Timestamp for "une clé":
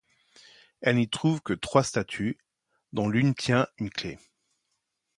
3.77-4.17